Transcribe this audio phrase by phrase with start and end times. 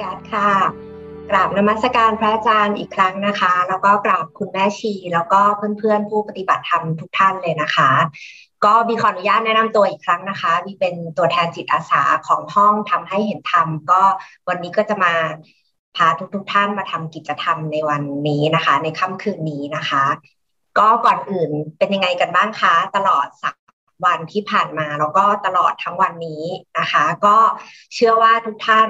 [0.00, 0.50] ก๊สค่ะ
[1.30, 5.40] กราบนมัสการพระอาจารย์อีกครั้งนะคะ แล้วก็กราบคุณแม่ชี แล้วก็
[5.78, 7.90] เพื่อนๆผู้ปฏิบัติธรรมทุกท่านเลยนะคะ
[8.64, 14.02] ก็บีขออนุญาตแนะนำตัวอีกครั้งนะคะบีเป็นตัวแทนจิตอาสาของห้องทำให้เห็นธรรม ก็
[14.48, 15.14] วันนี้ก็จะมา
[15.96, 20.04] พาทุกๆทท่านมาทำกิจกรรมในวันนี้นะคะ ในค่ำคืนนี้นะคะ
[20.78, 23.54] ก็ก่อนอื่นเป็นยังไงกันบ้างคะตลอดสัก
[24.04, 26.44] วันที่ผ่านมาแล้วก็ตลอดทั้งวันนี้
[26.78, 27.36] นะคะ ก็
[27.94, 28.88] เชื่อว่าทุกท่าน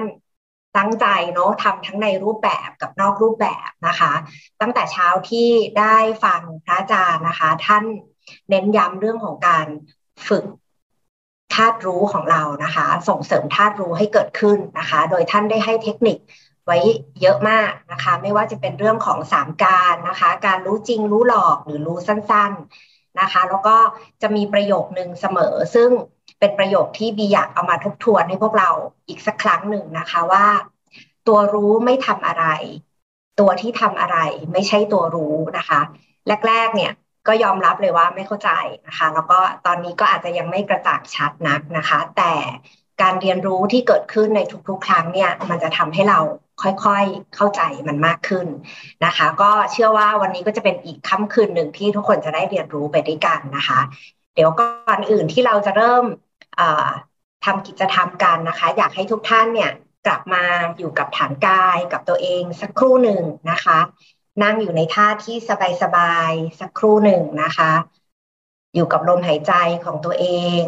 [0.77, 4.13] ตั้งใจเนาะทำทั้งในรูปแบบกับนอกรูปแบบนะคะ
[4.61, 5.49] ตั้งแต่เช้าที่
[5.79, 7.83] ได้ฟังพระอาจารย์นะคะ ท่าน
[8.49, 9.67] เน้นย้ำเรื่องของการ
[10.27, 10.45] ฝึก
[11.53, 16.17] ธาตุรู้ของเรานะคะ ส่งเสริมธาตุรู้ให้เกิดขึ้นนะคะ โดยท่านได้ให้เทคนิค
[16.65, 16.77] ไว้
[17.21, 22.51] เยอะมากนะคะ ไม่ว่าจะเป็นเรื่องของสามการนะคะ การรู้จริงรู้หลอกหรือรู้สั้น
[22.85, 23.77] ๆนะคะ แล้วก็
[24.21, 25.89] จะมีประโยคนึงเสมอ ซึ่ง
[26.39, 28.69] เป็นประโยคที่บีอยากเอามาทบทวนให้พวกเรา
[29.07, 30.45] อีกสักครั้งหนึ่งนะคะว่า
[31.27, 32.45] ตัวรู้ไม่ทำอะไร
[33.39, 34.17] ตัวที่ทำอะไร
[34.53, 35.79] ไม่ใช่ตัวรู้นะคะ
[36.47, 36.91] แรกๆเนี่ย
[37.27, 38.49] ก็ยอมรับเลยว่าไม่เข้าใจ
[38.87, 42.33] นะคะ แล้วก็ตอนนี้ก็อาจจะยังไม่กระจ่างชัดนักนะคะ แต่
[43.01, 46.19] การเรียนรู้ที่เกิดขึ้นในทุกๆ ครั้งเนี่ยมันจะทำให้เรา
[46.61, 48.47] ค่อยๆเข้าใจมันมากขึ้น
[49.05, 53.79] นะคะ ก็เชื่อว่าวันนี้ก็จะเป็นอีกค่ำคืนหนึ่งที่ทุกคนจะได้เรียนรู้ไปด้วยกันนะคะ
[54.35, 56.03] เดี๋ยวก่อนอื่นที่เราจะเริ่ม
[57.45, 59.71] ทำกิจกรรมกันนะคะ อยากให้ทุกท่านเนี่ย
[60.05, 60.43] กลับมา
[60.77, 63.79] อยู่กับฐานกายกับตัวเองสักครู่หนึ่งนะคะ
[64.43, 65.37] นั่งอยู่ในท่าที่
[65.81, 67.71] สบายๆสักครู่หนึ่งนะคะ
[68.75, 70.25] อยู่กับลมหายใจของตัวเอ
[70.61, 70.63] ง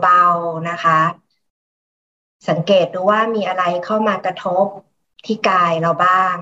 [0.00, 1.00] เบาๆนะคะ
[2.48, 4.66] สังเกตดูว่ามีอะไรเข้ามากระทบ
[5.26, 6.36] ที่กายเราบ้าง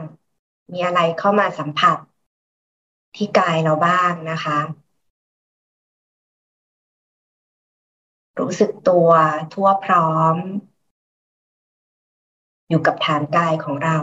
[0.72, 1.98] มีอะไรเข้ามาสัมผัส
[3.16, 4.58] ที่กายเราบ้างนะคะ
[8.38, 9.08] รู้สึกตัว
[9.52, 10.36] ทั่วพร้อม
[12.68, 13.96] อยู่กับฐานกายของเรา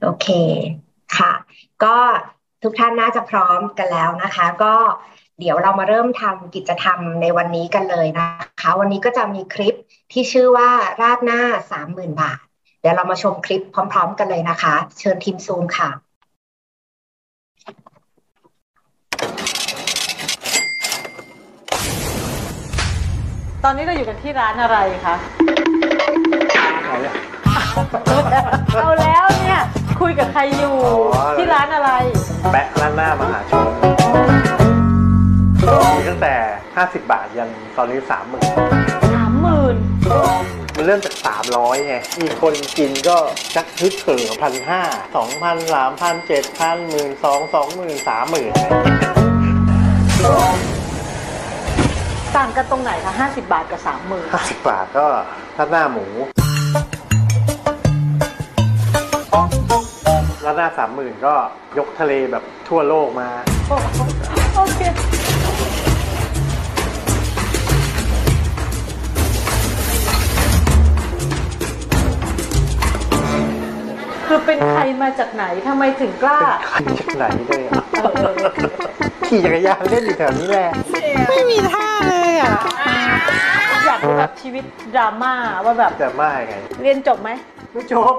[0.00, 0.26] โอเค
[1.16, 1.32] ค่ะ
[1.82, 1.96] ก็
[2.62, 4.74] ทุกท่านน่าจะพร้อมกันแล้วนะคะ ก็
[5.42, 8.26] เดี๋ยวเรามาเริ่มทำกิจกรรมในวันนี้กันเลยนะ
[8.60, 9.74] คะ วันนี้ก็จะมีคลิป
[10.12, 10.70] ที่ชื่อว่า
[11.00, 12.38] ราดหน้าสามหมื่นบาท
[12.80, 15.90] เดี๋ยวเรามาชมคลิปพร้อม ๆ กันเลยนะคะ เชิญทีมซูมค่ะ
[23.64, 25.14] ตอนนี้เราอยู่กันที่ร้านอะไรคะ
[26.84, 29.60] เอาแล้วเนี่ย
[30.00, 30.76] คุยกับใครอยู่
[31.38, 31.90] ที่ร้านอะไร
[32.52, 33.91] แปะร้านหน้ามหาชน
[35.62, 36.34] มีตั้งแต่
[36.74, 38.32] 50 บาทยันตอนนี้30,000สามห
[39.46, 39.76] มื่น
[40.76, 41.14] มันเริ่มจาก
[41.50, 43.16] 300ไง มีคนกินก็
[43.56, 44.82] จักฮึกเถิงพันห้า
[45.16, 48.52] สองพันสามพันเจ็ดพันหมื่นสองสองหมื่นสามหมื่น
[52.36, 55.06] ต่างกันตรงไหนคะห้าสิบบาทกับสามหมื่นห้าสิบบาทก็
[55.58, 56.06] ร้านหน้าหมู
[60.44, 61.34] ร้านหน้าสามหมื่นก็
[61.78, 63.28] ยกทะเลแบบทั่วโลกมา
[64.56, 64.80] โอเค
[74.32, 78.50] คือเป็นใครมาจากไหนทำไมถึงกล้าใครจากไหนเลยอะเออเออ
[79.28, 80.70] ขี่จักรยานเล่นอยู่แถวนี้แหละ
[81.30, 82.54] ไม่มีท่าเลยอะ
[83.86, 84.64] อยากรู้แบบชีวิต
[84.96, 85.34] ดราม่า
[85.64, 87.30] ว่าแบบแต่ไม่ไง เรียนจบไหม
[87.72, 88.14] ไม่จบ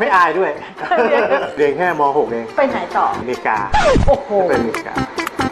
[0.00, 0.50] ไม่อายด้วย
[1.56, 3.58] เรียนแค่ม .6 เองไปไหนต่ออเมริกา
[4.06, 4.94] โอ้โหไปอเมริกา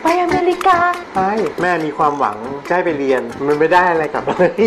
[0.03, 0.79] ไปอเมริกา
[1.15, 1.31] ใช่
[1.61, 2.37] แม่มีความหวัง
[2.69, 4.65] จะให้ไปเรียนมันไม่ได้อะไรกลับเลย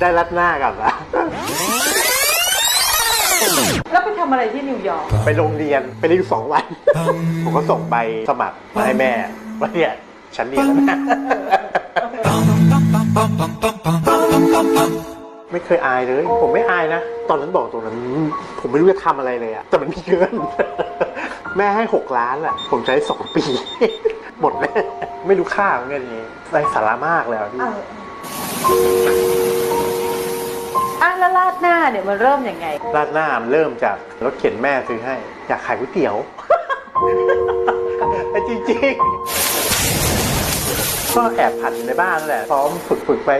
[0.00, 0.92] ได้รัดหน้ากลับละ
[4.06, 6.64] ไปทำอะไรที่นิวยอร์กไปโรงเรียนไปเรียนอยู่สองวัน
[7.44, 7.96] ผมก็ส่งใบ
[8.30, 9.12] สมัครมาให้แม่
[9.60, 9.92] ว่าเนี่ย
[10.36, 10.98] ฉันเรียนแล้วนะ
[15.52, 17.96] ไม่เคยอายเลย ผมไม่อายนะ ตอนนั้นบอกตรงนั้น
[18.60, 20.34] ผมไม่รู้จะทำอะไรเลยอะแต่มันมีเงิน
[21.56, 23.44] แม่ให้หกล้านอะผมใช้สองปี
[24.40, 24.72] หมดเลย
[25.26, 27.60] ไม่รู้ค่าของเงินนี้ไร้สาระมากเลยอะพี่
[31.92, 32.66] เนี่ยมันเริ่มยังไง
[32.96, 35.14] ราดหน้ามันเริ่มจากรถเข็นแม่ซื้อให้
[35.48, 36.14] อยากขายก๋วยเตี๋ยว
[38.48, 39.04] จริงๆ
[41.16, 43.30] ก็แอบผัดอยู่ในบ้านนั่นแหละซ้อมฝึกฝึกๆไป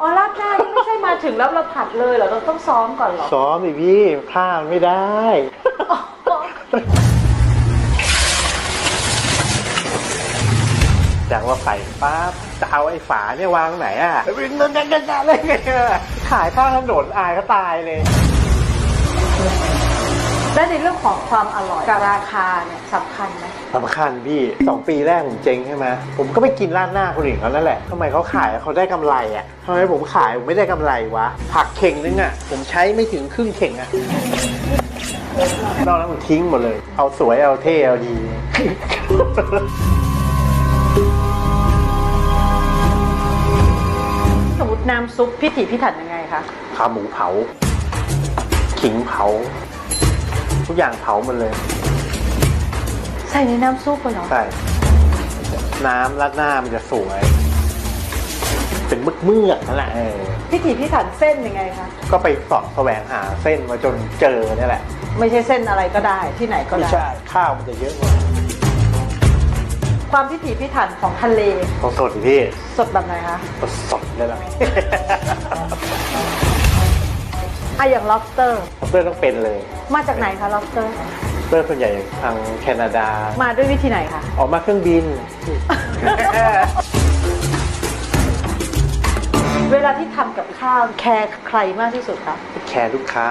[0.00, 5.16] อ๋อราดหน้านี่ไม่ใช่มาถึงแล้วเราผัดเลยเหรอเราต้องซ้อมก่อนเหรอซ้อมอีกพี่พลาดไม่ได้
[11.32, 15.62] จากว่าใส่ปั๊บจะเอาไอ้ฝาเนี่ยวางไหนอะเป็นนั่นนั่นนั่นอะไรเงี้ย
[16.30, 18.00] ขายข้างถนนอายก็ตายเลย
[20.54, 23.44] และในเรื่องของความอร่อยกับราคาเนี่ยสำคัญไหม
[23.74, 25.86] สำคัญพี่สองปีแรกผมเจ๊งใช่ไหม
[26.18, 33.88] ผมก็ไปกินร้านหน้าคนอื่นเขานั่นแหละทำไมเขาขายเขาได้กำไรอะทำไมผมขายผมไม่ได้กำไรวะผักเข่งนึงอะ ผมใช้ไม่ถึงครึ่งเข่งอะ
[35.86, 38.14] นอกนั้นผมทิ้งหมดเลย เอาสวยเอาเท่เอาดี
[44.90, 46.42] น้ำซุปพิถีพิถันยังไงคะ
[46.76, 47.28] ขาหมูเผา
[48.80, 49.24] ขิงเผา
[50.66, 51.52] ทุกอย่างเผาหมดเลย
[53.30, 54.42] ใส่ในน้ำซุปเลยเหรอใช่
[55.86, 57.20] น้ำราดหน้ามันจะสวย
[58.88, 60.18] เป็นมึกเมือกๆนั่นแหละเออ
[60.50, 64.82] พิถีพิถันเส้นยังไงคะก็ไปเสอบแสวงหาเส้นมาจนเจอเนี่ยแหละ
[65.18, 68.25] ไม่ใช่เส้นอะไรก็ได้ที่ไหนก็ไม่ได้ ใช่ ข้าวมันจะเยอะกว่า
[70.12, 71.40] ความพิถีพิถันของทะเล
[71.82, 72.40] ต้องสดดิพี่
[72.78, 73.36] สดแบบไหนคะ
[73.90, 74.38] สดเลยล่ะ
[77.78, 78.52] อะอย่าง lobster
[78.90, 79.58] เพื่อนต้องเป็นเลย
[79.94, 80.86] มาจากไหนคะ lobster
[81.48, 81.90] เพื่อนส่วนใหญ่
[82.22, 83.08] ทางแคนาดา
[83.42, 85.04] มาด้วยวิธีไหนคะ ออกมาเครื่องบิน
[89.72, 92.36] เวลาที่ทำกับข้าวแคร์ใครมากที่สุดคะ
[92.68, 93.26] แคร์ลูกค้า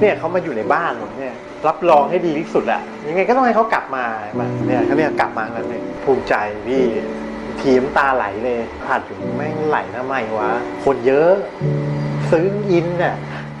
[0.00, 1.34] เนี่ยเขามาอยู่ในบ้านผมเนี่ย
[1.68, 4.04] รับรองให้ดีที่สุดอะยังไงก็ต้องให้เขากลับมา
[4.38, 6.34] มาเนี่ยเขาเนี่ยกลับมาแล้วเนี่ยภูมิใจ
[6.68, 6.84] พี่
[7.62, 10.50] ทีมตาไหลเลยผัดอยู่แม่งไหลทำไมวะ
[10.84, 11.32] คนเยอะ
[12.30, 13.14] ซื้ออินเนี่ย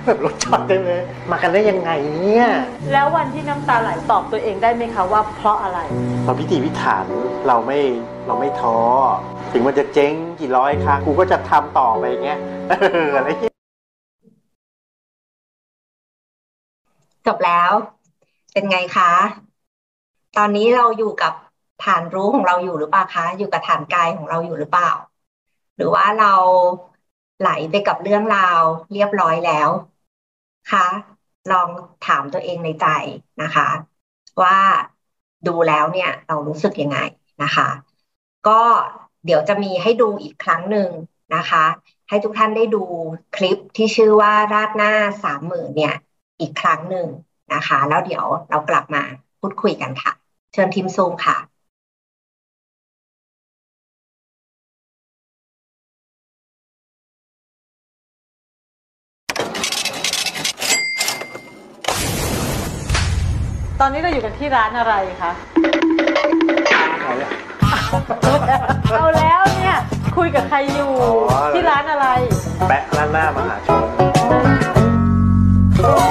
[0.06, 1.90] แบบรถจอดเต็มเลย มากันได้ยังไง
[2.22, 2.48] เนี่ย
[2.92, 5.78] แล้ววันที่น้ำตาไหลตอบตัวเองได้ไหมคะว่าเพราะอะไร
[6.24, 7.06] เราพิธีพิถัน
[7.46, 7.80] เราไม่
[8.26, 8.76] เราไม่ท้อ
[9.52, 12.38] ถึงมันจะเจ๊งกี่ร้อยครั้งกูก็จะทำต่อไปอย่างเงี้ย
[12.70, 12.74] เอ
[13.06, 13.28] ออะไร
[17.26, 17.72] จบแล้ว
[18.52, 19.10] เป็นไงคะ
[20.36, 21.32] ตอนนี้เราอยู่กับ
[21.84, 24.90] ฐานรู้ของเราอยู่หรือเปล่าคะ อยู่กับฐานกายของเราอยู่หรือเปล่า
[25.76, 26.34] หรือว่าเรา
[27.40, 29.68] ไหลไปกับเรื่องราวเรียบร้อยแล้ว
[30.72, 30.86] คะ
[31.50, 31.68] ลอง
[32.06, 32.86] ถามตัวเองในใจ
[33.42, 33.68] นะคะ
[34.42, 34.58] ว่า
[35.46, 36.98] ดูแล้วเนี่ยเรารู้สึกยังไง
[37.42, 37.68] นะคะ
[38.48, 38.60] ก็
[39.24, 40.88] เดี๋ยวจะมีให้ดูอีกครั้งหนึ่ง
[41.36, 41.64] นะคะ
[42.08, 42.82] ให้ทุกท่านได้ดู
[43.36, 44.92] คลิปที่ชื่อว่าราดหน้า
[45.24, 45.94] สามหมื่นเนี่ย
[46.42, 47.08] อีกครั้งหนึ่ง
[47.54, 49.02] นะคะ แล้วเดี๋ยวเรากลับมา
[49.40, 50.12] พูดคุยกันค่ะ
[50.52, 51.36] เชิญทีมซูมค่ะ
[63.80, 65.32] ตอนนี้เราอยู่กันที่ร้านอะไรคะ
[67.00, 67.32] อะไรเนี่ย
[68.92, 69.76] เอาแล้วเนี่ย
[70.16, 70.92] คุยกับใครอยู่
[71.30, 72.06] อ๋อที่ร้านอะไร
[72.68, 73.68] แปะร้านหน้ามหาช
[74.40, 74.41] น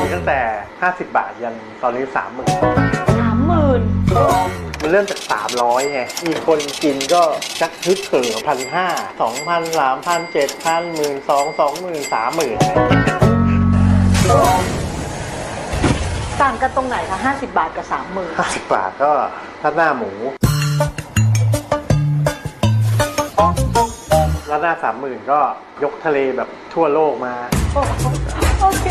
[0.02, 0.40] มีตั้งแต่
[0.80, 2.32] 50 บาทยันตอนนี้30,000สาม
[3.48, 3.82] หมื่น
[4.82, 5.20] มันเริ่มจาก
[5.56, 7.22] 300ไง มีคนกินก็
[7.60, 8.88] ชักฮึกเขิมพันห้า
[9.22, 12.58] สองพันสามพันเจ็ดพันหมื่นสองสองหมื่นสามหมื่น
[16.42, 19.12] ต่างกันตรงไหนคะห้าสิบบาทกับสามหมื่นห้าสิบบาทก็
[19.64, 20.12] ร้านหน้าหมู
[24.50, 25.40] ร้านหน้าสามหมื่นก็
[25.84, 27.34] ยกทะเลแบบทั่วโลกมา
[28.62, 28.86] โอเค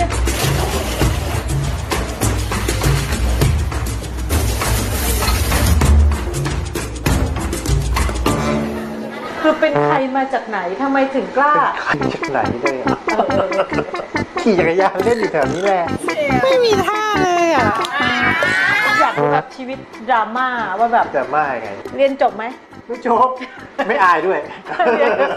[9.50, 12.96] คือเป็นใครมาจากไหนทำไมถึงกล้า ใครจากไหนเลยอะ
[14.42, 15.82] ขี่จักรยานเล่นอยู่แถวนี้แหละ
[16.44, 17.70] ไม่มีท่าเลยอะ
[19.00, 19.78] อยากรู้แบบชีวิต
[20.10, 22.44] ดราม่าว่าแบบจะไม่ไง เรียนจบไหม
[22.86, 23.28] ไม่จบ
[23.88, 24.38] ไม่อายด้วย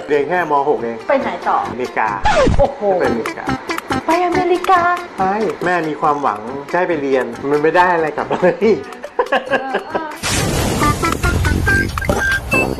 [0.08, 2.10] เรียนแค่ม .6 เองไปไหนต่อ อเมริกา
[2.60, 3.46] โอ้โห ไปอเมริกา
[4.06, 4.82] ไปอเมริกา
[5.20, 5.34] ใช่
[5.66, 6.40] แม่มีความหวัง
[6.72, 8.68] จะให้ไปเรียน มันไม่ได้อะไรกลับมาเลย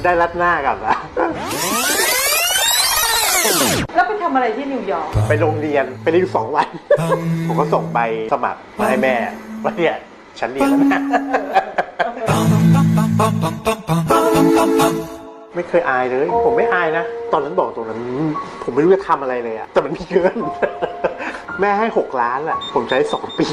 [0.04, 0.96] ได้รัดหน้ากลับละ
[3.96, 6.68] แล้วไปทำอะไรที่นิวยอร์กไปโรงเรียนไปเรียนอยู่สองวัน
[7.48, 8.00] ผมก็ส่งใบ
[8.34, 9.16] สมัครมาให้แม่
[9.64, 9.96] ว่าเนี่ย
[10.40, 11.02] ฉันเรียนแล้วนะ
[15.56, 17.04] ไม่เคยอายเลย ผมไม่อายนะ
[17.34, 18.00] ตอนนั้นบอกตรงนั้น
[18.64, 20.38] ผมไม่รู้จะทำอะไรเลยอะแต่มันมีเงิน
[21.62, 23.48] แม่ให้หกล้านแหละผมใช้สองปี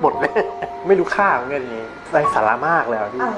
[0.00, 0.32] หมดเลย
[0.86, 3.34] ไม่รู้ค่าของเงินนี้ไร้สาระมากแล้วพี่อะ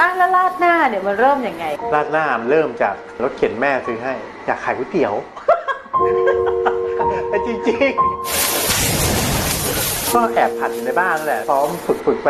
[0.00, 1.64] อะแล้วราดหน้าเนี่ยมันเริ่มยังไง
[1.94, 4.14] ราดหน้ามันเริ่มจากรถเข็นแม่ซื้อให้
[4.46, 5.14] อยากขายก๋วยเตี๋ยว
[7.46, 12.28] จริงๆก็แอบผัดอยู่ในบ้านแหละซ้อมฝึกฝึกๆไป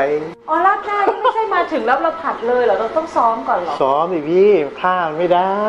[0.48, 4.50] อ๋อราดหน้านี่ไม่ใช่มาถึงแล้วเราผัดเลยเหรอเราต้องซ้อมก่อนเหรอ ซ้อมดิพี่
[4.82, 5.68] ข้าวมันไม่ได้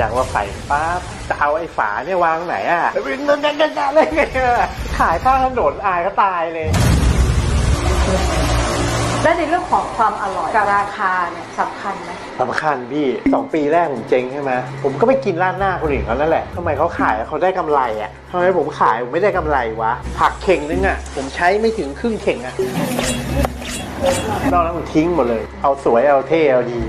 [0.00, 4.20] จากว่าใส่ปั๊บจะเอาไอ้ฝาเนี่ยวางไหนอะวิ่งเงินกันกันเลยไง
[4.98, 6.68] ขายข้างถนนอายก็ตายเลย
[9.22, 14.52] และในเรื่องของความอร่อยกับราคาเนี่ยสำคัญไหมสำคัญพี่สองปีแรกผมเจ๊งใช่ไหม
[14.82, 22.54] ผมก็ไปกินร้านหน้าคนอื่นเขานั่นแหละทำไมเขาขายเขาได้กำไรอะทำไมผมขายผมไม่ได้กำไรวะผักเข่งนึงอะ ผมใช้ไม่ถึงครึ่งเข่งอะ
[24.52, 26.80] นอกนั้นผมทิ้งหมดเลย เอาสวยเอาเท่เอาดี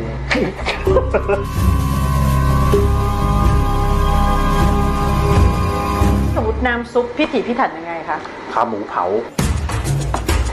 [6.68, 8.18] น้ำซุปพิถีพิถันยังไงคะ
[8.54, 9.06] ขาหมูเผา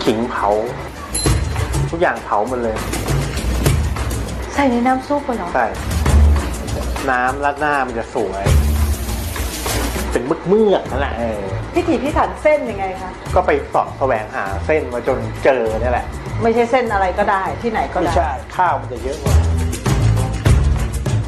[0.05, 0.49] ขิงเผา
[1.91, 2.77] ทุกอย่างเผาหมดเลย
[4.55, 5.67] ใส่ในน้ำซุปเหรอใช่
[7.11, 8.45] น้ำราดหน้ามันจะสวย
[10.13, 11.41] เป็นมึกเมือกๆนั่นแหละเออ
[11.75, 16.07] พิถีพิถันเส้นยังไงคะก็ไปเสอบแสวงหาเส้นมาจนเจอเนี่ยแหละ
[16.43, 19.35] ไม่ใช่เส้นอะไรก็ได้ที่ไหนก็ไม่ได้ ใช่ ข้าวมันจะเยอะกว่า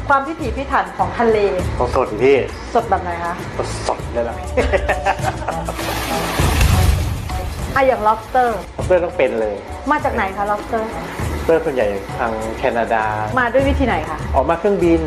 [0.09, 1.37] ความพิถีพิถันของทะเล
[1.79, 2.37] ต้องสดดิพี่
[2.73, 4.35] สดแบบไหนคะต้องสดเลยล่ะ
[7.75, 8.49] อะอย่าง lobster
[8.85, 9.55] เพื่อนต้องเป็นเลย
[9.91, 10.83] มาจากไหนคะ lobster
[11.43, 11.87] เพื่อนส่วนใหญ่
[12.19, 13.03] ทางแคนาดา
[13.39, 15.01] มาด้วยวิธีไหนคะ ออกมาเครื่องบิน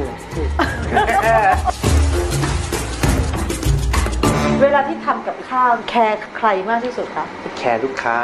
[4.62, 7.26] เวลาที่ทำกับข้าวแคร์ใครมากที่สุดคะ
[7.58, 8.16] แคร์ลูกค้า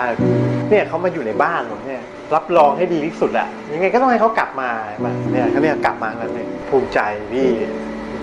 [0.70, 2.02] เนี่ยเขามาอยู่ในบ้านผมเนี่ย
[2.34, 4.70] รับรองให้ดีที่สุดแหละยังไงก็ต้องให้เขากลับมา
[5.04, 6.98] มาเนี่ยเขาเนี่ยกลับมาแล้วเนี่ยภูมิใจ
[7.32, 7.48] พี่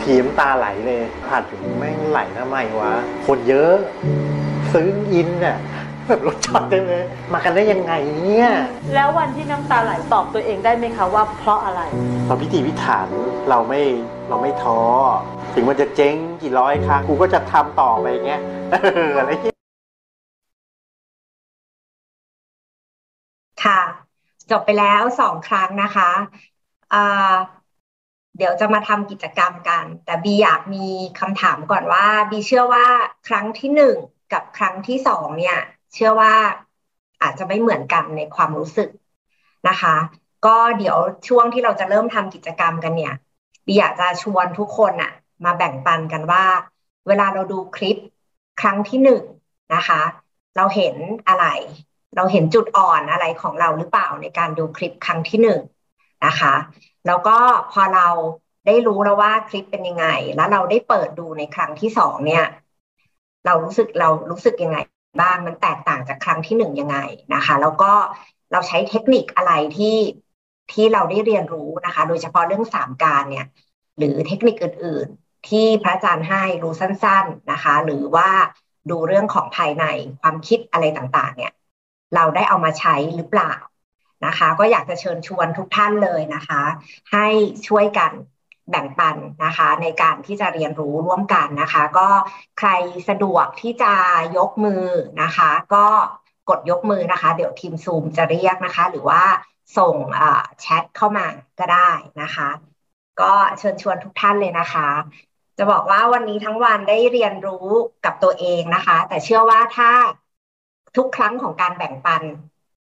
[0.04, 2.94] ทีมตาไหลเลยผ่านถึงแม่งไหลทำไมวะ
[3.28, 3.76] คนเยอะ
[4.74, 5.58] ซื้ออินน่ะ
[6.08, 7.94] แบบรถจอดเต็มเลยมากันได้ยังไง
[8.24, 8.50] เนี่ย
[8.94, 11.82] แล้ววันที่น้ำตาไหลตอบตัวเองได้ไหมคะว่าเพราะอะไร
[12.28, 13.08] เราพิธีพิถัน
[13.50, 13.82] เราไม่
[14.30, 14.80] เราไม่ท้อ
[15.54, 18.76] ถึงมันจะเจ๊งกี่ร้อยครั้งกูก็จะทำต่อไปอย่างเงี้ยเอ
[19.10, 19.58] ออะไรเงี้ย
[23.66, 23.82] ค่ะ
[24.52, 26.12] จบไปแล้วสองครั้งนะคะ
[26.94, 27.34] อ่า
[28.38, 30.88] เดี๋ยวจะมาทำกิจกรรมกัน แต่บีอยากมี
[31.20, 32.88] คำถามก่อนว่าบีเชื่อว่า
[33.28, 33.96] ครั้งที่หนึ่ง
[34.34, 35.58] กับครั้งที่สองเนี่ย
[35.94, 36.34] เชื่อว่า
[37.22, 38.90] อาจจะไม่เหมือนกันในความรู้สึก
[39.70, 39.96] นะคะ
[40.46, 43.14] ก็เดี๋ยวช่วงที่เราจะเริ่มทำกิจกรรมกันเนี่ย
[43.66, 45.12] บีอยากจะชวนทุกคนอะ
[45.46, 46.46] มาแบ่งปันกันว่า
[47.08, 47.98] เวลาเราดูคลิป
[48.62, 49.24] ครั้งที่หนึ่ง
[49.76, 50.02] นะคะ
[50.58, 50.96] เราเห็น
[51.28, 51.46] อะไร
[52.16, 55.60] เราเห็นจุดอ่อนอะไรของเราหรือเปล่าในการดูคลิปครั้งที่หนึ่ง
[56.26, 56.54] นะคะ
[57.08, 57.38] แล้วก็
[57.72, 58.08] พอเรา
[58.66, 62.46] ได้รู้แล้วว่าคลิปเป็นยังไง แล้วเราได้เปิดดูในครั้งที่สองเนี่ย
[63.46, 64.78] เรารู้สึกเรารู้สึกยังไง
[65.22, 66.98] บ้างมันแตกต่างจากครั้งที่หนึ่งยังไง
[67.34, 67.92] นะคะ แล้วก็
[68.52, 69.98] เราใช้เทคนิคอะไรที่
[70.72, 73.46] ที่เราได้เรียนรู้นะคะ โดยเฉพาะเรื่องสามการเนี่ย
[73.98, 78.30] หรือเทคนิคอื่น ๆ ที่พระอาจารย์ให้รู้สั้น ๆนะคะ หรือว่า
[78.90, 79.86] ดูเรื่องของภายใน
[80.22, 81.54] ความคิดอะไรต่างๆ เนี่ย
[82.16, 83.54] เราได้เอามาใช้หรือเปล่า
[84.26, 86.62] นะคะ ก็อยากจะเชิญชวนทุกท่านเลยนะคะ
[87.12, 87.28] ให้
[87.68, 88.12] ช่วยกัน
[88.70, 92.08] แบ่งปันนะคะ ในการที่จะเรียนรู้ร่วมกันนะคะ ก็
[92.60, 92.70] ใคร
[93.10, 93.94] สะดวกที่จะ
[94.38, 94.86] ยกมือ
[95.22, 95.86] นะคะ ก็
[96.50, 99.24] กดยกมือนะคะ เดี๋ยวทีมซูมจะเรียกนะคะ หรือว่า
[99.78, 99.96] ส่ง
[100.62, 101.26] แชทเข้ามา
[101.60, 101.90] ก็ได้
[102.22, 102.50] นะคะ
[103.22, 104.88] ก็เชิญชวนทุกท่านเลยนะคะ
[105.58, 107.68] จะบอกว่าวันนี้ทั้งวันได้เรียนรู้
[108.06, 109.92] กับตัวเองนะคะ แต่เชื่อว่าถ้า
[110.96, 112.24] ทุกครั้งของการแบ่งปัน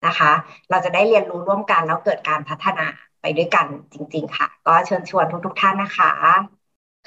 [0.06, 0.33] นะคะ
[0.71, 2.87] เราจะได้เรียนรู้ร่วมกันแล้วเกิดการพัฒนา
[3.26, 6.12] ไปด้วยกันจริง ๆ ค่ะ ก็เชิญชวนทุกๆท่านนะคะ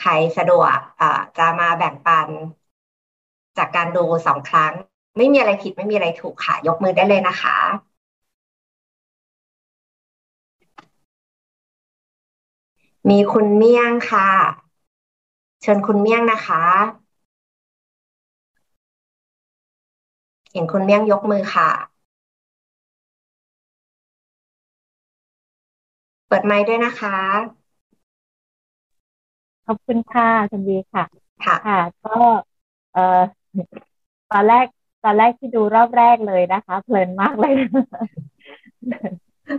[0.02, 0.78] ใครสะดวก
[1.38, 2.28] จะมาแบ่งปัน
[3.58, 4.74] จากการดูสองครั้ง
[5.18, 7.58] ไม่มีอะไรผิดไม่มีอะไรถูกค่ะ ยกมือได้เลยนะคะ
[13.10, 14.30] มีคุณเมี่ยงค่ะ
[15.62, 16.64] เชิญคุณเมี่ยงนะคะ
[20.52, 21.89] เห็นคุณเมี่ยงยกมือค่ะ
[26.30, 27.18] เปิดไมค์ด้วยนะคะ
[29.66, 31.06] ขอบคุณค่ะคุณบีค่ะ
[31.46, 32.10] ค่ะ ค่ะ ก็
[32.94, 33.22] เอ่อ
[34.32, 34.66] ตอนแรก
[35.04, 37.54] ตอนแรกที่ดูรอบแรกเลยนะคะ เพลินมากเลย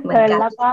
[0.03, 0.71] เหมืเพอนลินกันแล้วก็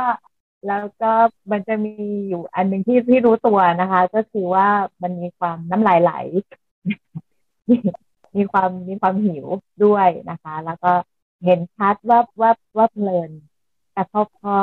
[0.68, 1.12] แล้วก็
[1.52, 1.92] มันจะมี
[2.30, 4.68] อยู่อันหนึ่งที่ที่รู้ตัวนะคะ ก็คือว่า
[5.04, 6.12] มันมีความน้ำลายไหล
[8.36, 9.46] มีความมีความหิว
[9.86, 10.92] ด้วยนะคะ แล้วก็
[11.44, 13.32] เห็นชัดว่าว่าว่าเพลิน
[13.94, 14.56] แต่พอพอ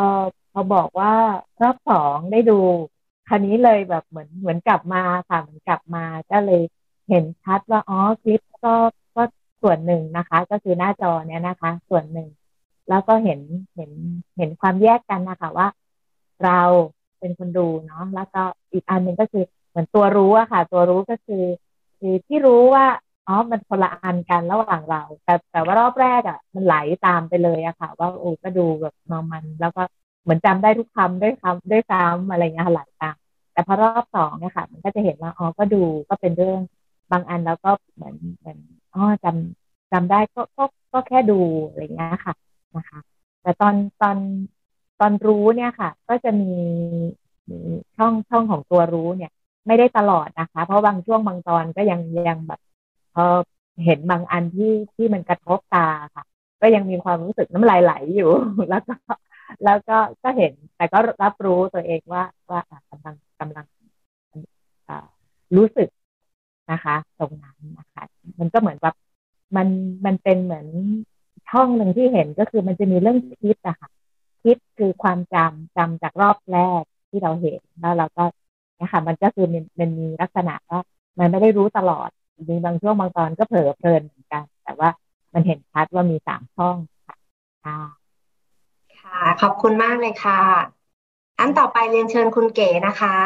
[0.54, 1.12] พอบอกว่า
[1.62, 2.58] รอบสองได้ดู
[3.28, 6.62] คราวนี้เลยแบบเหมือนเหมือนกลับมาค่ะเหมือนกลับมาก็เลย
[7.08, 8.74] เห็นชัดว่าอ๋อคลิปก็
[9.16, 9.22] ก็
[9.62, 12.28] ส่วนหนึ่งนะคะ ก็คือหน้าจอเนี้ยนะคะ ส่วนหนึ่ง
[12.88, 13.40] แล้วก็เห็น
[13.74, 13.90] เห็น
[14.36, 15.68] เห็นความแยกกันนะคะว่า
[16.44, 16.60] เรา
[17.18, 18.42] เป็นคนดูเนาะแล้วก็
[18.72, 21.44] อีกอันหนึ่งก็คือเหมือนตัวรู้อะค่ะ ตัวรู้ก็คือ
[21.98, 22.86] คือที่รู้ว่า
[23.26, 29.82] อ๋อ มันคนละอันกันระหว่างเรา แต่แต่ว่ารอบแรกอะมันไหลตามไปเลยอะค่ะ ว่าโอ้ก็ดูแบบมองมัน แล้วก็
[30.24, 33.16] เหมือนจำได้ทุกคำด้วยคำด้วยซ้ำอะไรเงี้ยค่ะไหลตาม
[33.52, 36.60] แต่พอรอบสองเนี่ยค่ะ มันก็จะเห็นว่าอ๋อก็ดูก็เป็นเรื่อง
[37.12, 38.58] บางอันแล้วก็เหมือนเหมือน
[38.94, 42.34] อ๋อจำจำได้ก็ก็ก็แค่ดูอะไรเงี้ยค่ะ
[42.76, 42.98] นะคะ
[43.42, 44.16] แต่ตอนตอน
[45.00, 46.52] ตอนรู้เนี่ยค่ะ ก็จะมี
[47.50, 47.58] มี
[47.96, 49.30] ช่องช่องของตัวรู้เนี่ย
[49.66, 52.60] ไม่ได้ตลอดนะคะ เพราะบางช่วงบางตอนก็ยังยังแบบ
[53.14, 53.24] พอ
[53.84, 56.24] เห็นบางอันที่ที่มันกระทบตาค่ะ
[56.60, 58.30] ก็ยังมีความรู้สึกน้ำลายไหลอยู่
[58.70, 58.94] แล้วก็
[59.64, 62.60] แล้วก็ก็เห็นแต่ก็รับรู้ตัวเองว่าว่า
[62.90, 63.66] กำลังกำลัง
[65.56, 65.88] รู้สึก
[66.72, 68.04] นะคะ ตรงนั้นนะคะ
[68.38, 68.94] มันก็เหมือนแบบ
[69.56, 69.68] มัน
[70.04, 70.66] มันเป็นเหมือน
[71.50, 73.90] ช่องหนึ่งที่เห็นก็คือมันจะมีเรื่องคิดอะค่ะ
[74.44, 78.24] คิดคือความจำจำจากรอบแรกที่เราเห็นแล้วเราก็
[78.80, 80.80] นะคะมันก็คือมันมันมีลักษณะว่า
[81.18, 82.10] มันไม่ได้รู้ตลอด
[82.48, 84.88] มีบางช่วงบางตอนก็เผลอเพลินเหมือนกัน แต่ว่า
[85.34, 88.03] มันเห็นชัดว่ามีสามช่องค่ะ
[89.04, 90.40] ค่ะค่ะ ขอบคุณมากเลยค่ะ
[91.38, 93.16] อันต่อไปเรียนเชิญคุณเก๋นะคะ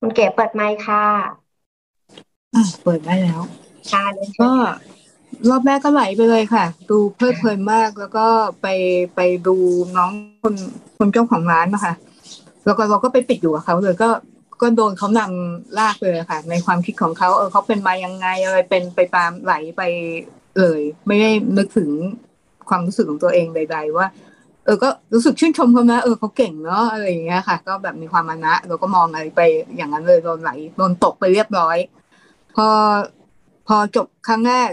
[0.00, 1.04] คุณเก๋เปิดไมค์ค่ะ
[2.54, 3.40] อะเปิดได้แล้ว
[3.92, 4.72] ค่ะเรียนเชิญก็ค่ะ
[5.48, 8.26] รอบแรกก็ไหลไปเลยค่ะ ดูเพลิดเพลินมาก แล้วก็
[8.62, 8.66] ไป
[9.16, 9.56] ไปดู
[9.96, 10.54] น้องคน
[10.98, 11.94] คนเจ้าของร้านนะคะ
[12.64, 14.08] แล้วก็เราก็ไปติดอยู่กับเขาเลยก็
[14.62, 19.82] ก็โดนเขานำลากเลยค่ะ ในความคิดของเขาเออเขาเป็นมายังไงอะไรเป็นไปตามไหลไป
[20.60, 21.90] เลย ไม่ได้นึกถึง
[22.68, 24.06] ความรู้สึกของตัวเองใด ๆ ว่า
[24.64, 29.40] เออก็รู้สึกชื่นชมเขานะเออเขาเก่งเนาะอะไรอย่างเงี้ยค่ะ ก็แบบมีความมานะเราก็มองอะไรไป
[29.76, 31.76] อย่างนั้นเลยโดนไหลโดนตกไปเรียบร้อย
[32.56, 32.68] พอ
[33.68, 34.70] พอจบครั้งแรก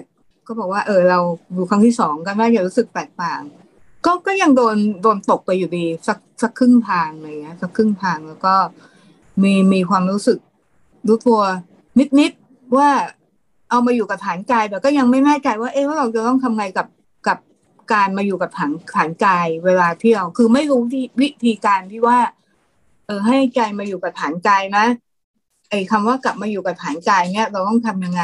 [0.47, 1.19] ก็บอกว่า เออ เรา
[1.55, 3.41] ดูครั้งที่สองก็น่าจะรู้สึกแปลกต่าง
[4.05, 8.53] ก็ก็ยังโดนโดนตกไปอยู่ดี สักสักครึ่งทางอะไรเงี้ยสักครึ่งทางแล้วก็
[9.43, 10.39] มีมีความรู้สึก
[11.07, 11.41] รู้ตัว
[11.99, 12.89] นิดนิดๆว่า
[13.69, 16.87] เอามาอยู่กับฐานกายแต่ก็ยังไม่แน่ใจว่าเอ๊ะว่าเราจะต้องทำไงกับ
[17.27, 17.37] กับ
[17.93, 22.19] การมาอยู่กับฐานฐานกายเวลาที่เราคือไม่รู้ที่วิธีการที่ว่า
[23.05, 24.85] เออให้ใจมาอยู่กับฐานกายนะ
[25.69, 28.21] ไอ้คำว่ากลับมาอยู่กับฐานกายเนี่ย เราต้องทำยังไง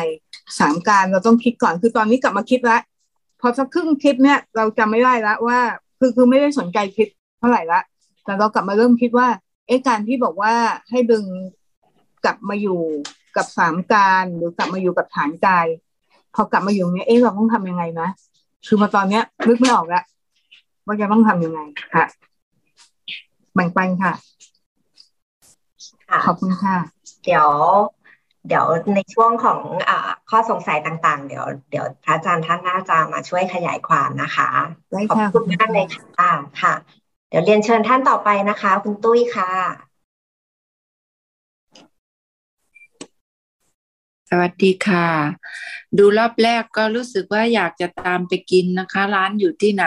[0.60, 2.78] สามการเราต้องคิดก่อนคือตอนนี้กลับมาคิดละ
[3.42, 5.60] พอสักครึ่งคลิปเนี่ย เราจำไม่ได้ละว่า
[6.00, 7.08] คือคือไม่ได้สนใจคิด
[7.40, 7.80] เท่าไหร่ละ
[8.26, 9.28] แต่เรากลับมาเริ่มคิดว่า
[9.68, 10.54] เอ๊ะการที่บอกว่า
[10.90, 11.26] ให้ดึง
[12.24, 12.82] กลับมาอยู่
[13.36, 15.68] กับสามการหรือกลับมาอยู่กับฐานกาย
[16.36, 18.10] พอกลับมาอยู่เนี้ยเอ๊ะเราต้องทำยังไงนะ
[18.68, 20.02] คือมาตอนเนี้ยนึกไม่ออกละ
[20.86, 21.60] ว่าจะต้องทำยังไง
[21.96, 22.06] ค่ะ
[23.54, 24.14] แบ่งปันค่ะ
[26.10, 26.76] ค่ะขอบคุณค่ะ
[27.24, 27.50] เดี๋ยว
[28.48, 34.50] เดี๋ยวในช่วงของอ่าข้อสงสัยต่าง ๆ เดี๋ยวเดี๋ยวพระอาจารย์ท่านน่าจะมาช่วยขยายความนะคะ
[34.92, 35.86] ได้ขอบค่ะคุณมากเลย
[36.20, 36.74] ค่ะค่ะ
[37.05, 39.52] เดี๋ยวเรียนเชิญท่านต่อไปนะคะ คุณตุ้ยค่ะ
[44.30, 45.08] สวัสดีค่ะ
[45.98, 49.86] ดูรอบแรกก็รู้สึกว่าอยากจะตามไปกินนะคะ ร้านอยู่ที่ไหน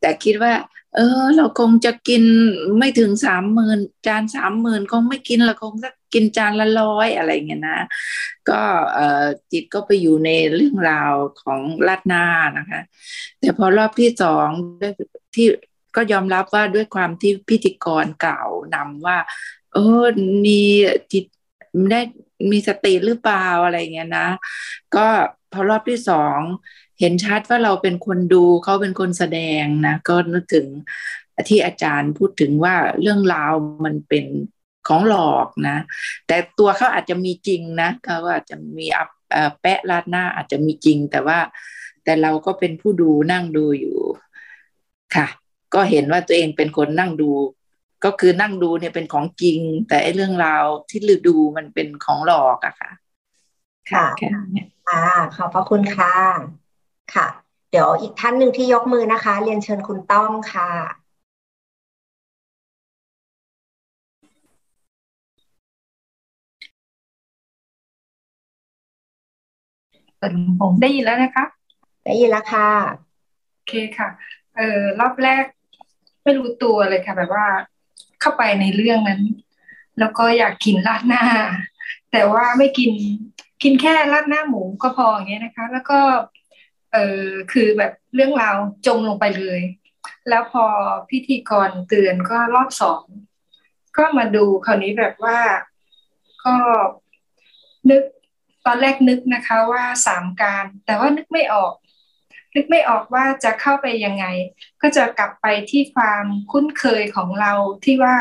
[0.00, 0.52] แต่คิดว่า
[0.96, 2.22] เออ เราคงจะกิน
[2.78, 7.80] ไม่ถึงสามหมื่นจานสามหมื่นคงไม่กินเราคงจะกินจานละร้อยอะไรเงี้ยนะ
[8.48, 8.60] ก็
[8.94, 12.24] เออจิตก็ไปอยู่ในเรื่องราวของลาดหน้า
[12.58, 12.80] นะคะ
[13.40, 14.48] แต่พอรอบที่สอง
[15.34, 15.46] ที่
[15.98, 19.18] ก็ยอมรับว่าด้วยความที่พิธีกรกล่าวนำว่า
[19.74, 20.04] เออ
[20.46, 20.60] มี
[21.12, 21.24] จิต
[21.90, 22.00] ได้
[22.50, 24.28] มีสติหรือเปล่าอะไรเงี้ยนะ
[24.96, 25.06] ก็
[25.52, 26.38] พอรอบที่สอง
[27.00, 30.66] เห็นชัดว่าเราเป็นคนดูเขาเป็นคนแสดงนะ ก็นึกถึง
[31.48, 33.52] ที่อาจารย์พูดถึงว่าเรื่องราว
[33.84, 34.24] มันเป็น
[34.88, 35.76] ของหลอกนะ
[36.26, 41.38] แต่ตัวเขาอาจจะมีจริงนะก็ว่าจจะมีอับเอ่อแปะลาดหน้าอาจจะมีจริง แต่ว่า
[42.04, 43.98] แต่เราก็เป็นผู้ดูนั่งดูอยู่
[45.14, 45.26] ค่ะ
[45.74, 47.30] ก็เห็นว่าตัวเองเป็นคนนั่งดู
[48.04, 52.90] ก็คือนั่งดูเนี่ยเป็นของจริง แต่ไอ้เรื่องราวที่ลือดูมันเป็นของหลอกอะค่ะ
[53.92, 54.48] ค่ะแค่นั้น
[54.88, 55.04] ค่ะ
[55.36, 56.12] ขอบพระคุณค่ะ
[57.14, 57.26] ค่ะ
[57.70, 60.70] เดี๋ยวอีกท่านหนึ่งที่ยกมือนะคะ เรียนเชิญคุณต้องค่ะ
[70.18, 71.44] เปิดลำโพงได้ยินแล้วนะคะ
[72.04, 72.68] ได้ยินแล้วค่ะ
[73.52, 74.08] โอเคค่ะ
[74.56, 75.44] เออรอบแรก
[76.28, 77.46] ไม่รู้ตัวเลยค่ะ แบบว่า
[78.20, 79.22] เข้าไปในเรื่องนั้น
[79.98, 81.24] แล้วก็อยากกินราดหน้า
[82.12, 82.92] แต่ว่าไม่กิน
[83.62, 85.98] กินแค่ราดหน้าหมูก็พออย่างเงี้ยนะคะ แล้วก็
[86.92, 89.60] เออคือแบบเรื่องราวจมลงไปเลย
[90.28, 90.64] แล้วพอ
[91.10, 93.02] พิธีกรเตือนก็รอบสอง
[93.96, 95.38] ก็มาดูคราวนี้แบบว่า
[96.44, 96.54] ก็
[97.90, 98.02] นึก
[98.66, 101.72] ตอนแรกนึกนะคะว่าสามการ แต่ว่านึกไม่ออก
[102.54, 104.26] นึกไม่ออกว่าจะเข้าไปยังไง
[104.82, 107.52] ก็จะกลับไปที่ความคุ้นเคยของเรา
[107.84, 108.16] ที่ว่า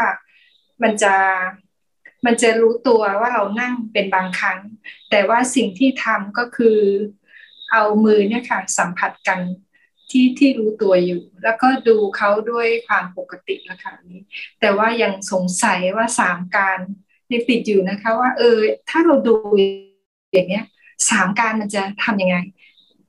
[0.83, 1.15] มันจะ
[2.25, 4.59] มันจะรู้ตัวว่าเรานั่งเป็นบางครั้ง
[5.09, 6.79] แต่ว่าสิ่งที่ทำก็คือ
[7.71, 9.39] เอามือเนี่ยค่ะสัมผัสกัน
[10.09, 14.21] ที่ที่รู้ตัวอยู่ แล้วก็ดูเขาด้วยความปกตินะคะนี้
[14.59, 16.79] แต่ว่ายังสงสัยว่าสามการ
[17.31, 18.59] ยังติดอยู่นะคะ ว่า เออ
[18.89, 19.35] ถ้าเราดู
[20.33, 20.65] อย่างเนี้ย
[21.09, 22.37] สามการมันจะทำยังไง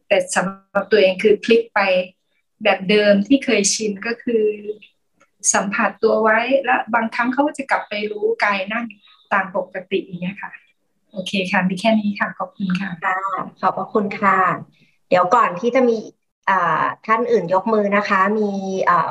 [0.08, 1.80] แต่สำหรับตัวเองคือคลิกไป
[2.64, 4.44] แบบเดิมที่เคยชินก็คือ
[5.54, 8.86] สัมผัสตัวไว้แล้วบางครั้งเขาก็จะกลับไปรู้กายนั่ง
[9.32, 10.52] ตามปกติอย่างเงี้ยค่ะ
[11.12, 13.18] โอเคค่ะมีแค่นี้ค่ะขอบคุณค่ะค่ะ
[13.60, 14.38] ขอบพระคุณค่ะ
[15.08, 15.98] เดี๋ยวก่อนที่จะมี
[17.06, 18.50] ท่านอื่นยกมือนะคะ มี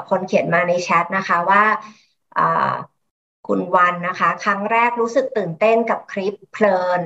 [0.10, 1.64] คนเขียนมาในแชทนะคะว่า
[3.48, 7.02] คุณวันนะคะ ครั้งแรกรู้สึกตื่นเต้นกับคลิปเพลิน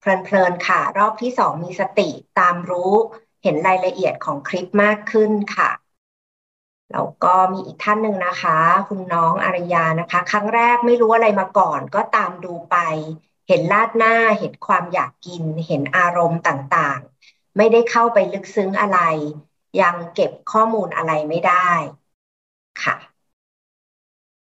[0.00, 2.94] เพลินเพลินค่ะ รอบที่สองมีสติตามรู้
[3.44, 5.70] เห็นรายละเอียดของคลิปมากขึ้นค่ะ
[6.92, 12.76] แล้วก็มีอีกท่านหนึ่งนะคะ คุณน้องอารยานะคะ ครั้งแรกไม่รู้อะไรมาก่อน ก็ตามดูไป
[13.48, 18.98] เห็นลาดหน้า เห็นความอยากกิน เห็นอารมณ์ต่างๆ ไม่ได้เข้าไปลึกซึ้งอะไร
[19.80, 21.70] ยังเก็บข้อมูลอะไรไม่ได้
[22.82, 22.96] ค่ะ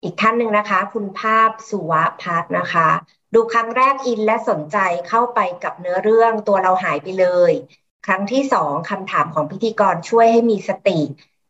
[0.04, 2.90] อีกท่านหนึ่งนะคะ คุณภาพสุวพัฒนะคะ
[3.34, 4.78] ดูครั้งแรกอินและสนใจ
[5.08, 7.52] เข้าไปกับเนื้อเรื่องตัวเราหายไปเลย
[8.06, 11.00] ครั้งที่สองคำถามของพิธีกรช่วยให้มีสติ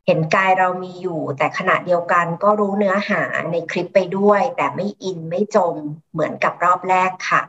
[0.06, 5.76] เห็นกายเรามีอยู่ แต่ขณะเดียวกันก็รู้เนื้อหาในคลิปไปด้วย แต่ไม่อินไม่จม
[6.12, 7.41] เหมือนกับรอบแรกค่ะ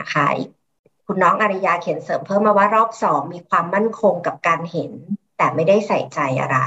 [0.00, 0.26] นะคะ
[1.06, 4.92] คุณน้องอริยาเขียนเสริมเพิ่มมาว่ารอบสองมีความมั่นคงกับการเห็น
[5.36, 6.58] แต่ไม่ได้ใส่ใจอะไร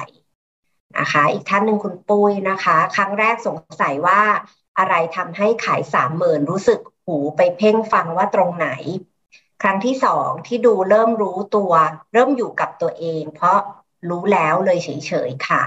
[0.97, 4.21] นะคะ อีกท่านหนึ่งคุณปุ้ยนะคะ ครั้งแรกสงสัยว่า
[4.77, 8.69] อะไรทำให้ขายสามหมื่นรู้สึกหูไปเพ่งฟังว่าตรงไหน
[9.61, 11.71] ครั้งที่สองที่ดูเริ่มรู้ตัว
[12.13, 13.59] เริ่มอยู่กับตัวเอง เพราะ
[14.09, 15.61] รู้แล้วเลยเฉยๆค่ะ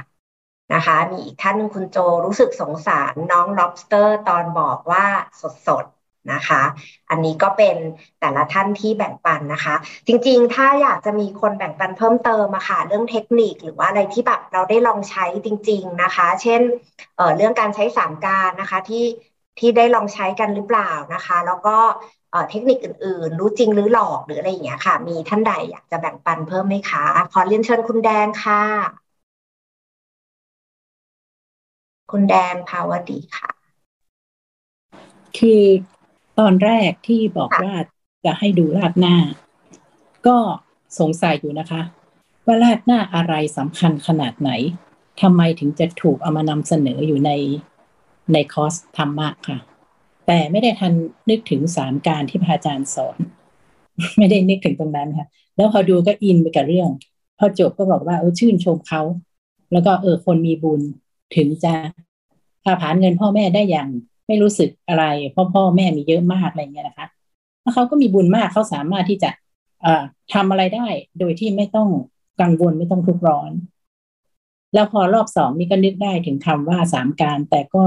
[0.74, 5.06] นะคะ มีอีกท่านคุณโจรู้สึกสงสารน้อง lobster ตอนบอกว่า
[5.68, 6.62] สดๆนะคะ
[7.10, 7.76] อันนี้ก็เป็น
[8.20, 9.74] แต่ละท่านที่แบ่งปันนะคะ
[10.06, 16.60] จริงๆ ถ้าอยากจะมีคนแบ่งปันเพิ่มเติมอะค่ะ เรื่องเทคนิคหรือว่าอะไรที่แบบเราได้ลองใช้จริง ๆนะคะ เช่น
[17.16, 19.04] เเรื่องการใช้สามการนะคะที่
[19.58, 21.76] ที่ได้ลองใช้กันหรือเปล่านะคะ แล้วก็
[22.50, 28.62] เทคนิคอื่นๆ รู้จริงหรือหลอกหรืออะไรอย่างเงี้ยค่ะ มีท่านใดอยากจะแบ่งปันเพิ่มไหมคะ ขอเรียนเชิญคุณแดงค่ะ
[32.12, 33.50] คุณแดงภาวดีค่ะ
[35.38, 35.62] คือ
[36.38, 37.74] ตอนแรกที่บอกว่า
[38.24, 39.16] จะให้ดูลาดหน้า
[40.26, 40.36] ก็
[40.98, 41.82] สงสัยอยู่นะคะ
[42.46, 44.50] ว่าลาดหน้าอะไรสำคัญขนาดไหน
[45.22, 47.30] ทำไมถึงจะถูกเอามานำเสนออยู่ใน
[48.32, 49.58] ในคอร์สธรรมะค่ะ
[50.26, 50.92] แต่ไม่ได้ทัน
[51.30, 53.18] นึกถึงสามการที่พระอาจารย์สอน
[54.18, 56.90] ไม่ได้นึกถึงตรงนั้นค่ะ แล้วพอดูก็อินไปกับเรื่อง
[57.38, 59.02] พอจบก็บอกว่าเออชื่นชมเขา
[59.72, 60.80] แล้วก็เออคนมีบุญ
[61.36, 61.74] ถึงจะ
[62.64, 63.88] พาผ่านเงินพ่อแม่ได้อย่าง
[64.26, 67.06] ไม่รู้สึกอะไรเพราะพ่อแม่มีเยอะมากอะไรเงี้ยนะคะ
[67.62, 69.30] แล้วเขาก็มีบุญมากเขาสามารถที่จะ
[69.82, 70.02] เอ่อ
[70.34, 70.86] ทำอะไรได้
[71.18, 71.88] โดยที่ไม่ต้อง
[72.40, 73.50] กังวลไม่ต้องทุกข์ร้อน
[74.74, 77.84] แล้วพอรอบสองนี่ก็นึกได้ถึงคำว่าสามการแต่ก็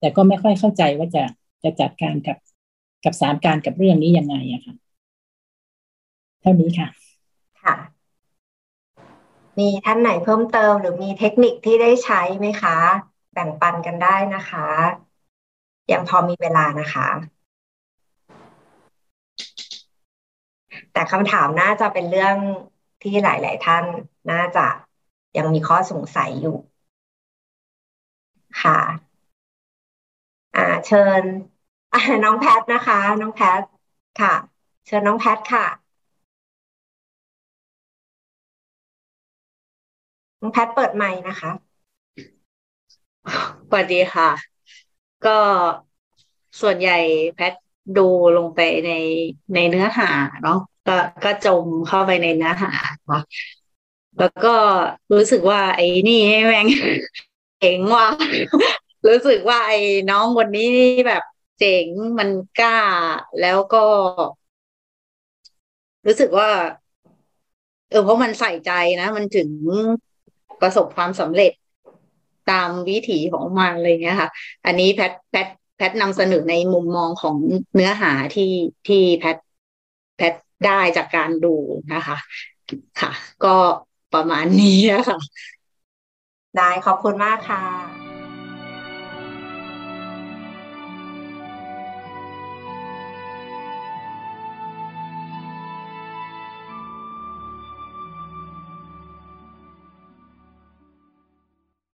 [0.00, 1.24] แต่ก็ไม่ค่อยเข้าใจว่าจะ
[1.62, 2.38] จะจัดการกับ
[3.04, 4.74] กับสามการกับเรื่องนี้ยังไงอะค่ะ
[6.40, 6.88] เท่านี้ค่ะ
[7.62, 7.76] ค่ะ
[9.58, 12.76] มีท่านไหนเพิ่มเติมหรือมีเทคนิคที่ได้ใช้ไหมคะ
[13.32, 14.66] แบ่งปันกันได้นะคะ
[15.92, 17.08] ยังพอมีเวลานะคะ
[20.92, 22.36] แต่คำถามน่าจะเป็นเรื่อง
[23.02, 23.84] ที่หลาย ๆ ท่าน
[24.30, 24.66] น่าจะ
[25.36, 26.56] ยังมีข้อสงสัยอยู่
[28.62, 29.07] ค่ะ
[30.58, 31.24] อ่าเชิญ
[32.24, 33.62] น้องแพทนะคะ น้องแพท
[34.20, 34.34] ค่ะ
[34.86, 35.64] เชิญน้องแพทค่ะ
[40.40, 41.50] น้องแพทเปิดไมค์นะคะ
[43.68, 44.30] สวัสดีค่ะ
[45.26, 45.38] ก็
[46.60, 46.98] ส่วนใหญ่
[47.34, 47.54] แพท
[47.96, 48.00] ดู
[48.36, 48.90] ลงไปใน
[49.54, 50.10] ในเนื้อหา
[50.42, 52.70] เนาะก็ก็จมเข้าไปในเนื้อหา
[53.06, 53.22] เนาะ
[54.18, 54.54] แล้วก็
[55.12, 56.66] รู้สึกว่าไอ้นี่แม่ง
[57.58, 58.06] เก่งว่ะ
[59.08, 59.76] รู้สึกว่าไอ้
[60.10, 60.62] น้องคนนี้
[61.08, 61.22] แบบ
[61.58, 61.86] เจ๋ง
[62.18, 62.78] มันกล้า
[63.40, 63.78] แล้วก็
[66.06, 66.48] รู้สึกว่า
[67.90, 69.50] เออเพราะมันใส่ใจนะ มันถึง
[70.60, 71.52] ประสบความสำเร็จ
[72.50, 74.30] ตามวิถีของมันอะไรเงี้ยค่ะ
[74.66, 77.36] อันนี้แพทแพทแพทนำเสนอในมุมมองของ
[77.74, 78.52] เนื้อหาที่
[78.88, 79.36] ที่แพท
[80.16, 80.34] แพท
[80.66, 81.54] ได้จากการดู
[81.94, 82.16] นะคะ
[83.00, 83.12] ค่ะ
[83.44, 83.56] ก็
[84.14, 85.18] ประมาณนี้ค่ะ
[86.56, 88.07] ได้ขอบคุณมากค่ะ